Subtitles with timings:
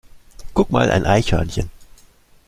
[0.55, 1.69] Guck mal, ein Eichhörnchen!